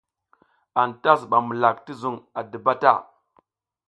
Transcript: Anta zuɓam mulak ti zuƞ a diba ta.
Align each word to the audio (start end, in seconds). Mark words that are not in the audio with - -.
Anta 0.81 1.11
zuɓam 1.19 1.43
mulak 1.47 1.77
ti 1.85 1.93
zuƞ 2.01 2.15
a 2.39 2.41
diba 2.49 2.73
ta. 2.81 2.91